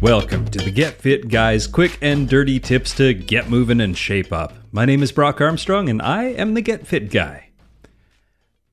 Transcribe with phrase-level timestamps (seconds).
[0.00, 4.32] Welcome to the Get Fit Guys quick and dirty tips to get moving and shape
[4.32, 4.54] up.
[4.70, 7.48] My name is Brock Armstrong and I am the Get Fit Guy.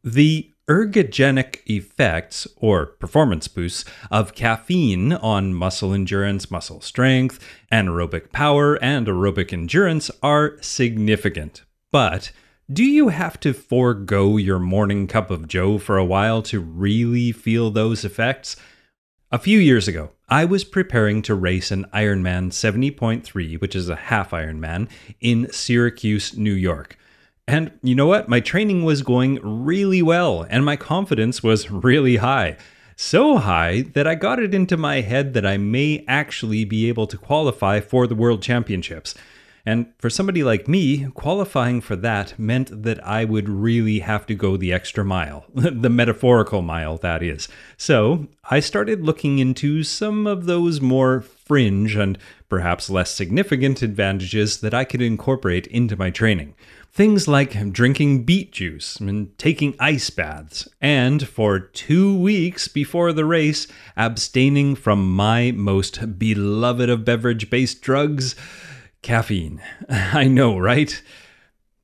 [0.04, 8.76] The ergogenic effects or performance boosts of caffeine on muscle endurance, muscle strength, anaerobic power,
[8.76, 11.64] and aerobic endurance are significant.
[11.92, 12.32] But
[12.72, 17.32] do you have to forego your morning cup of joe for a while to really
[17.32, 18.58] feel those effects?
[19.32, 23.95] A few years ago, I was preparing to race an Ironman 70.3, which is a
[23.95, 24.90] half Ironman,
[25.22, 26.98] in Syracuse, New York.
[27.48, 28.28] And you know what?
[28.28, 32.58] My training was going really well, and my confidence was really high.
[32.95, 37.06] So high that I got it into my head that I may actually be able
[37.08, 39.14] to qualify for the World Championships.
[39.66, 44.35] And for somebody like me, qualifying for that meant that I would really have to
[44.35, 47.47] go the extra mile, the metaphorical mile, that is.
[47.75, 54.59] So I started looking into some of those more fringe and perhaps less significant advantages
[54.59, 56.54] that I could incorporate into my training.
[56.93, 63.25] Things like drinking beet juice and taking ice baths, and for two weeks before the
[63.25, 63.67] race,
[63.98, 68.36] abstaining from my most beloved of beverage based drugs
[69.05, 69.61] Caffeine.
[69.89, 70.99] I know, right?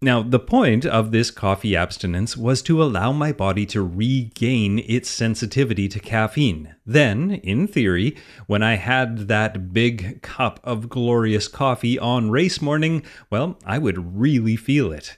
[0.02, 5.08] Now, the point of this coffee abstinence was to allow my body to regain its
[5.08, 6.74] sensitivity to caffeine.
[6.84, 8.18] Then, in theory,
[8.48, 14.18] when I had that big cup of glorious coffee on race morning, well, I would
[14.20, 15.16] really feel it.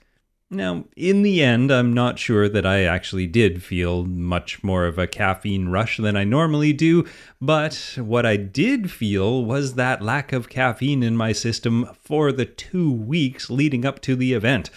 [0.53, 5.00] Now, in the end, I'm not sure that I actually did feel much more of
[5.00, 7.08] a caffeine rush than I normally do,
[7.41, 12.46] but what I did feel was that lack of caffeine in my system for the
[12.46, 14.69] two weeks leading up to the event.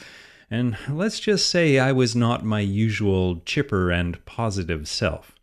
[0.50, 5.34] And let's just say I was not my usual chipper and positive self.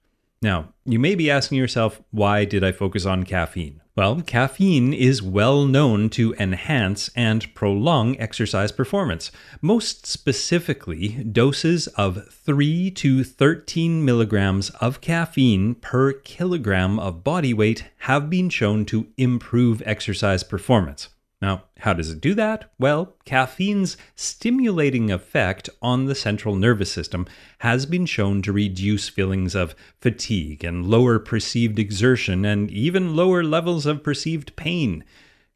[0.41, 3.82] Now, you may be asking yourself, why did I focus on caffeine?
[3.95, 9.31] Well, caffeine is well known to enhance and prolong exercise performance.
[9.61, 17.85] Most specifically, doses of 3 to 13 milligrams of caffeine per kilogram of body weight
[17.99, 21.09] have been shown to improve exercise performance.
[21.43, 22.71] Now, how does it do that?
[22.79, 27.27] Well, caffeine's stimulating effect on the central nervous system
[27.57, 33.43] has been shown to reduce feelings of fatigue and lower perceived exertion and even lower
[33.43, 35.03] levels of perceived pain.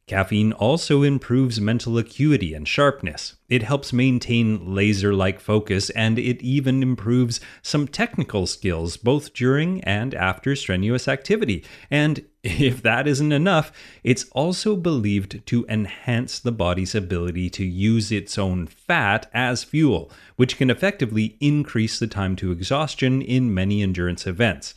[0.06, 3.36] Caffeine also improves mental acuity and sharpness.
[3.48, 9.82] It helps maintain laser like focus and it even improves some technical skills both during
[9.84, 11.64] and after strenuous activity.
[11.90, 13.70] And if that isn't enough,
[14.02, 20.10] it's also believed to enhance the body's ability to use its own fat as fuel,
[20.36, 24.74] which can effectively increase the time to exhaustion in many endurance events.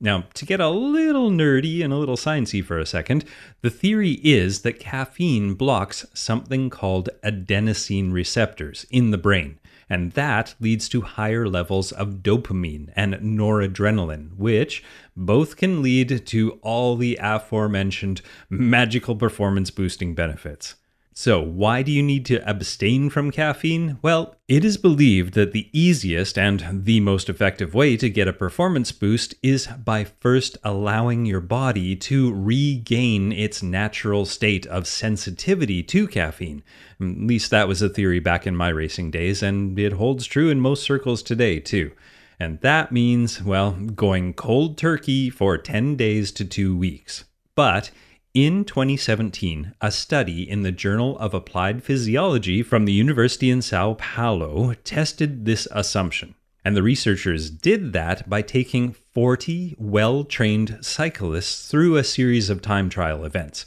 [0.00, 3.24] Now, to get a little nerdy and a little sciencey for a second,
[3.62, 9.58] the theory is that caffeine blocks something called adenosine receptors in the brain,
[9.88, 14.82] and that leads to higher levels of dopamine and noradrenaline, which
[15.16, 18.20] both can lead to all the aforementioned
[18.50, 20.74] magical performance boosting benefits.
[21.20, 23.98] So, why do you need to abstain from caffeine?
[24.02, 28.32] Well, it is believed that the easiest and the most effective way to get a
[28.32, 35.82] performance boost is by first allowing your body to regain its natural state of sensitivity
[35.82, 36.62] to caffeine.
[37.00, 40.24] Mm, at least that was a theory back in my racing days, and it holds
[40.24, 41.90] true in most circles today, too.
[42.38, 47.24] And that means, well, going cold turkey for 10 days to two weeks.
[47.56, 47.90] But
[48.34, 53.94] in 2017, a study in the Journal of Applied Physiology from the University in Sao
[53.94, 56.34] Paulo tested this assumption.
[56.64, 62.60] And the researchers did that by taking 40 well trained cyclists through a series of
[62.60, 63.64] time trial events.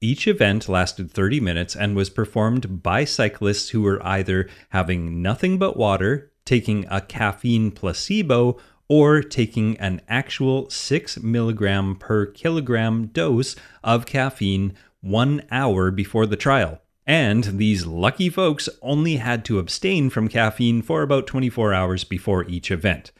[0.00, 5.58] Each event lasted 30 minutes and was performed by cyclists who were either having nothing
[5.58, 13.56] but water, taking a caffeine placebo, or taking an actual 6 milligram per kilogram dose
[13.82, 16.80] of caffeine one hour before the trial.
[17.06, 22.44] And these lucky folks only had to abstain from caffeine for about 24 hours before
[22.48, 23.12] each event.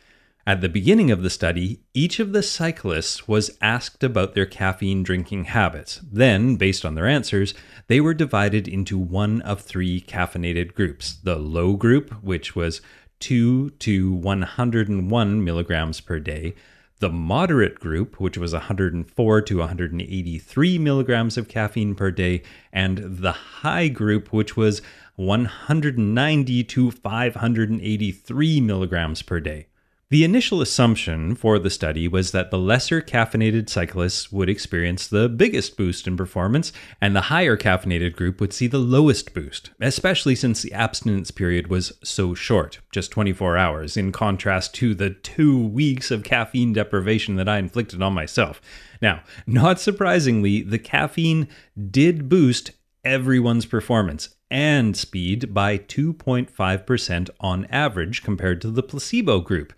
[0.48, 5.02] At the beginning of the study, each of the cyclists was asked about their caffeine
[5.02, 6.00] drinking habits.
[6.08, 7.52] Then, based on their answers,
[7.88, 12.80] they were divided into one of three caffeinated groups the low group, which was
[13.20, 16.54] 2 to 101 milligrams per day,
[16.98, 22.42] the moderate group, which was 104 to 183 milligrams of caffeine per day,
[22.72, 24.80] and the high group, which was
[25.16, 29.66] 190 to 583 milligrams per day.
[30.08, 35.28] The initial assumption for the study was that the lesser caffeinated cyclists would experience the
[35.28, 40.36] biggest boost in performance, and the higher caffeinated group would see the lowest boost, especially
[40.36, 45.66] since the abstinence period was so short, just 24 hours, in contrast to the two
[45.66, 48.60] weeks of caffeine deprivation that I inflicted on myself.
[49.02, 51.48] Now, not surprisingly, the caffeine
[51.90, 52.70] did boost
[53.04, 59.72] everyone's performance and speed by 2.5% on average compared to the placebo group.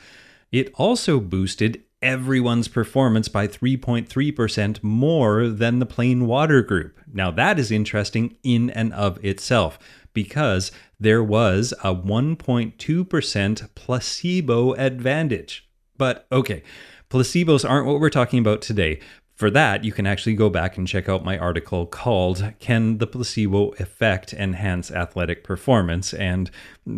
[0.53, 6.99] It also boosted everyone's performance by 3.3% more than the plain water group.
[7.13, 9.79] Now, that is interesting in and of itself
[10.15, 15.69] because there was a 1.2% placebo advantage.
[15.97, 16.63] But okay,
[17.11, 19.01] placebos aren't what we're talking about today.
[19.39, 23.07] For that, you can actually go back and check out my article called Can the
[23.07, 26.13] Placebo Effect Enhance Athletic Performance?
[26.13, 26.51] And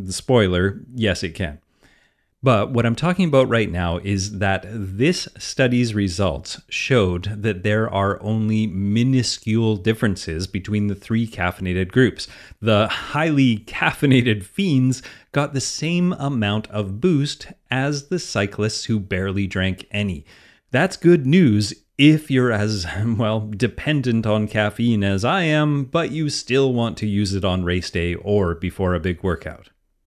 [0.08, 1.60] spoiler, yes, it can.
[2.42, 7.92] But what I'm talking about right now is that this study's results showed that there
[7.92, 12.26] are only minuscule differences between the three caffeinated groups.
[12.62, 15.02] The highly caffeinated fiends
[15.32, 20.24] got the same amount of boost as the cyclists who barely drank any.
[20.70, 26.30] That's good news if you're as, well, dependent on caffeine as I am, but you
[26.30, 29.69] still want to use it on race day or before a big workout.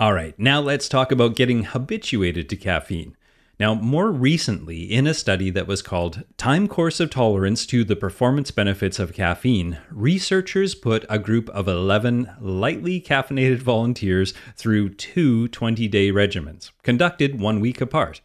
[0.00, 3.18] All right, now let's talk about getting habituated to caffeine.
[3.58, 7.96] Now, more recently, in a study that was called Time Course of Tolerance to the
[7.96, 15.48] Performance Benefits of Caffeine, researchers put a group of 11 lightly caffeinated volunteers through two
[15.48, 18.22] 20 day regimens, conducted one week apart.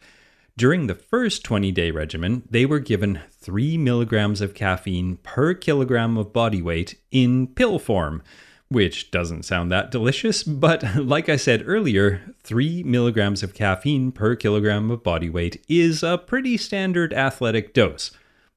[0.56, 6.16] During the first 20 day regimen, they were given 3 milligrams of caffeine per kilogram
[6.16, 8.22] of body weight in pill form
[8.68, 14.34] which doesn't sound that delicious, but like I said earlier, 3 milligrams of caffeine per
[14.34, 18.10] kilogram of body weight is a pretty standard athletic dose.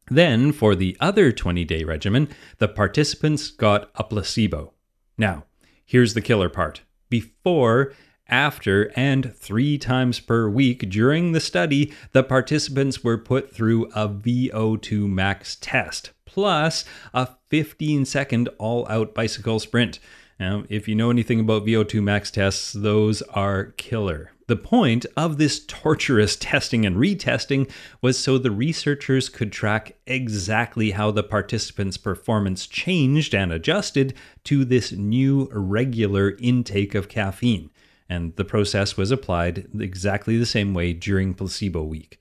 [0.09, 4.73] Then, for the other 20 day regimen, the participants got a placebo.
[5.17, 5.43] Now,
[5.85, 6.81] here's the killer part.
[7.09, 7.93] Before,
[8.27, 14.09] after, and three times per week during the study, the participants were put through a
[14.09, 19.99] VO2 max test plus a 15 second all out bicycle sprint.
[20.39, 24.31] Now, if you know anything about VO2 max tests, those are killer.
[24.47, 27.69] The point of this torturous testing and retesting
[28.01, 34.13] was so the researchers could track exactly how the participants' performance changed and adjusted
[34.45, 37.69] to this new regular intake of caffeine.
[38.07, 42.19] And the process was applied exactly the same way during placebo week.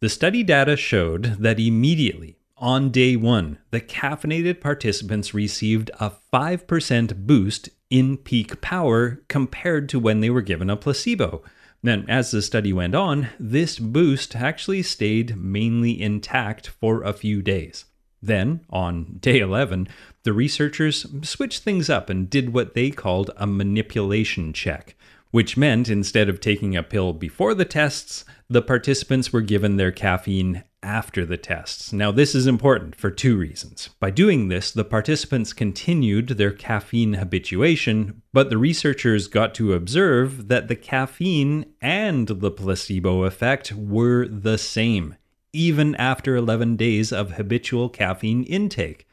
[0.00, 7.26] The study data showed that immediately on day one, the caffeinated participants received a 5%
[7.26, 11.42] boost in peak power compared to when they were given a placebo.
[11.82, 17.42] Then, as the study went on, this boost actually stayed mainly intact for a few
[17.42, 17.86] days.
[18.22, 19.88] Then, on day 11,
[20.22, 24.94] the researchers switched things up and did what they called a manipulation check
[25.32, 29.90] which meant instead of taking a pill before the tests, the participants were given their
[29.90, 31.92] caffeine after the tests.
[31.92, 33.90] Now, this is important for two reasons.
[34.00, 40.48] By doing this, the participants continued their caffeine habituation, but the researchers got to observe
[40.48, 45.16] that the caffeine and the placebo effect were the same,
[45.52, 49.06] even after 11 days of habitual caffeine intake.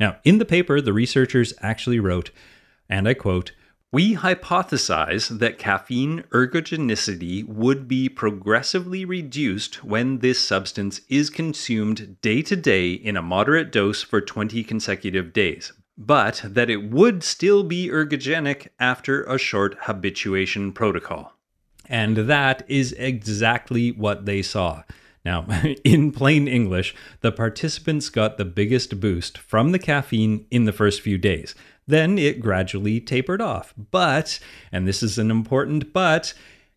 [0.00, 2.30] Now, in the paper, the researchers actually wrote,
[2.88, 3.52] and I quote,
[3.94, 12.42] we hypothesize that caffeine ergogenicity would be progressively reduced when this substance is consumed day
[12.42, 17.62] to day in a moderate dose for 20 consecutive days, but that it would still
[17.62, 21.32] be ergogenic after a short habituation protocol.
[21.86, 24.82] And that is exactly what they saw.
[25.24, 25.46] Now,
[25.84, 31.00] in plain English, the participants got the biggest boost from the caffeine in the first
[31.00, 31.54] few days.
[31.86, 33.74] Then it gradually tapered off.
[33.76, 34.38] But,
[34.72, 36.34] and this is an important but,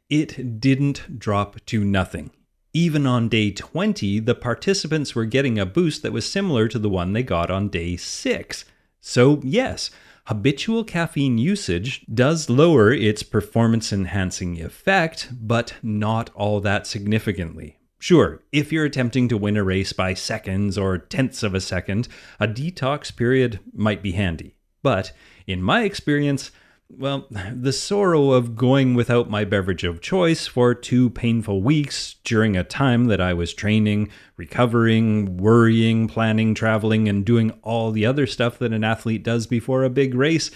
[0.09, 2.31] it didn't drop to nothing.
[2.73, 6.89] Even on day 20, the participants were getting a boost that was similar to the
[6.89, 8.65] one they got on day 6.
[9.01, 9.89] So, yes,
[10.25, 17.77] habitual caffeine usage does lower its performance enhancing effect, but not all that significantly.
[17.99, 22.07] Sure, if you're attempting to win a race by seconds or tenths of a second,
[22.39, 24.55] a detox period might be handy.
[24.83, 25.11] But
[25.47, 26.51] in my experience,
[26.89, 32.55] well, the sorrow of going without my beverage of choice for two painful weeks during
[32.55, 38.27] a time that I was training, recovering, worrying, planning, traveling, and doing all the other
[38.27, 40.51] stuff that an athlete does before a big race,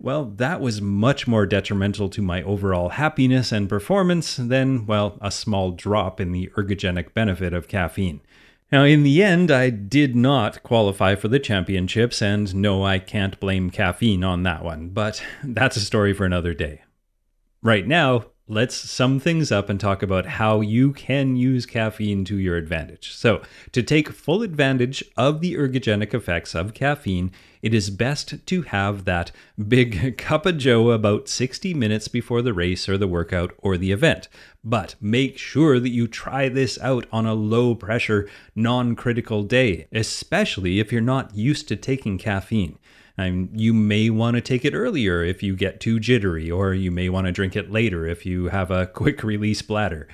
[0.00, 5.30] well, that was much more detrimental to my overall happiness and performance than, well, a
[5.30, 8.22] small drop in the ergogenic benefit of caffeine.
[8.72, 13.38] Now, in the end, I did not qualify for the championships, and no, I can't
[13.40, 16.82] blame caffeine on that one, but that's a story for another day.
[17.62, 22.36] Right now, let's sum things up and talk about how you can use caffeine to
[22.36, 23.14] your advantage.
[23.14, 27.30] So, to take full advantage of the ergogenic effects of caffeine,
[27.62, 29.30] it is best to have that
[29.68, 33.92] big cup of joe about 60 minutes before the race or the workout or the
[33.92, 34.28] event.
[34.64, 39.86] But make sure that you try this out on a low pressure, non critical day,
[39.92, 42.79] especially if you're not used to taking caffeine.
[43.26, 47.08] You may want to take it earlier if you get too jittery, or you may
[47.08, 50.08] want to drink it later if you have a quick release bladder.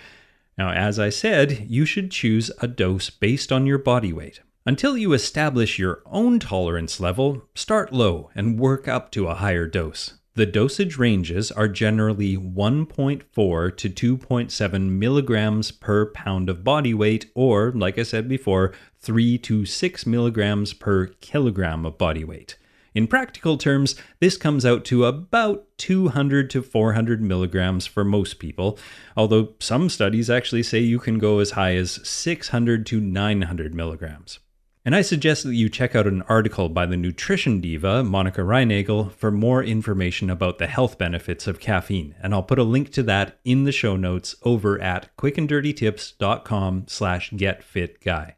[0.59, 4.41] Now, as I said, you should choose a dose based on your body weight.
[4.65, 9.67] Until you establish your own tolerance level, start low and work up to a higher
[9.67, 10.15] dose.
[10.35, 17.73] The dosage ranges are generally 1.4 to 2.7 milligrams per pound of body weight, or,
[17.73, 22.59] like I said before, 3 to 6 milligrams per kilogram of body weight.
[22.97, 28.79] In practical terms, this comes out to about 200 to 400 milligrams for most people,
[29.15, 34.39] although some studies actually say you can go as high as 600 to 900 milligrams.
[34.83, 39.13] And I suggest that you check out an article by the nutrition diva, Monica Reinagel,
[39.13, 42.15] for more information about the health benefits of caffeine.
[42.23, 47.31] And I'll put a link to that in the show notes over at quickanddirtytips.com slash
[47.33, 48.37] getfitguy.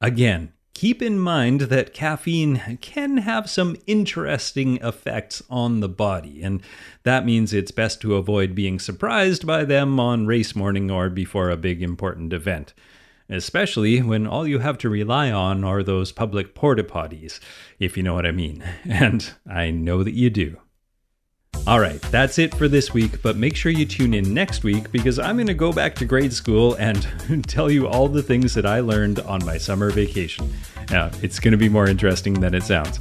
[0.00, 6.62] Again, keep in mind that caffeine can have some interesting effects on the body, and
[7.02, 11.50] that means it's best to avoid being surprised by them on race morning or before
[11.50, 12.72] a big important event
[13.28, 17.38] especially when all you have to rely on are those public porta potties,
[17.78, 18.64] if you know what I mean.
[18.84, 20.56] And I know that you do.
[21.66, 24.90] All right, that's it for this week, but make sure you tune in next week
[24.90, 27.06] because I'm going to go back to grade school and
[27.48, 30.52] tell you all the things that I learned on my summer vacation.
[30.90, 32.98] Now, it's going to be more interesting than it sounds.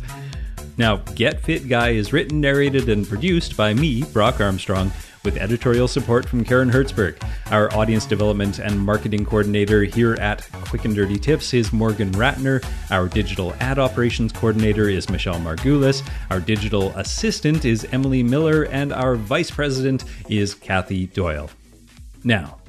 [0.78, 4.92] Now, Get Fit Guy is written, narrated, and produced by me, Brock Armstrong
[5.24, 7.22] with editorial support from Karen Hertzberg.
[7.52, 12.64] Our audience development and marketing coordinator here at Quick and Dirty Tips is Morgan Ratner.
[12.92, 16.08] Our digital ad operations coordinator is Michelle Margulis.
[16.30, 21.50] Our digital assistant is Emily Miller, and our vice president is Kathy Doyle.
[22.24, 22.60] Now,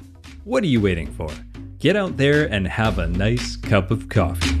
[0.43, 1.29] what are you waiting for?
[1.79, 4.60] Get out there and have a nice cup of coffee.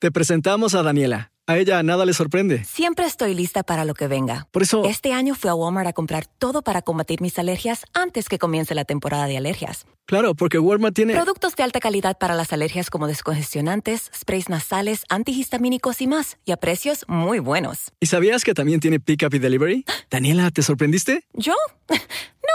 [0.00, 1.32] Te presentamos a Daniela.
[1.48, 2.62] A ella nada le sorprende.
[2.62, 4.46] Siempre estoy lista para lo que venga.
[4.52, 4.84] Por eso...
[4.84, 8.76] Este año fui a Walmart a comprar todo para combatir mis alergias antes que comience
[8.76, 9.86] la temporada de alergias.
[10.06, 11.14] Claro, porque Walmart tiene...
[11.14, 16.38] Productos de alta calidad para las alergias como descongestionantes, sprays nasales, antihistamínicos y más.
[16.44, 17.90] Y a precios muy buenos.
[17.98, 19.84] ¿Y sabías que también tiene Pickup y Delivery?
[20.12, 21.24] Daniela, ¿te sorprendiste?
[21.32, 21.54] ¿Yo?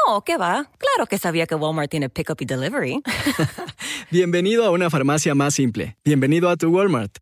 [0.08, 0.70] No, ¿qué va?
[0.80, 3.02] Claro que sabía que Walmart tiene Pickup y Delivery.
[4.12, 5.98] Bienvenido a una farmacia más simple.
[6.04, 7.20] Bienvenido a tu Walmart.